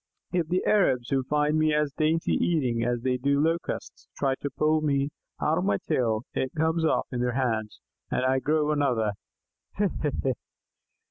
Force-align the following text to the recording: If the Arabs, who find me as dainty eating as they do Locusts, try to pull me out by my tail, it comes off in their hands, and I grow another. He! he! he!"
If 0.33 0.47
the 0.47 0.65
Arabs, 0.65 1.11
who 1.11 1.21
find 1.21 1.59
me 1.59 1.75
as 1.75 1.93
dainty 1.95 2.31
eating 2.31 2.83
as 2.83 3.01
they 3.03 3.17
do 3.17 3.39
Locusts, 3.39 4.07
try 4.17 4.33
to 4.41 4.49
pull 4.49 4.81
me 4.81 5.11
out 5.39 5.57
by 5.57 5.61
my 5.61 5.77
tail, 5.87 6.23
it 6.33 6.49
comes 6.57 6.83
off 6.83 7.05
in 7.11 7.19
their 7.21 7.33
hands, 7.33 7.79
and 8.09 8.25
I 8.25 8.39
grow 8.39 8.71
another. 8.71 9.11
He! 9.77 9.83
he! 10.01 10.09
he!" 10.23 10.33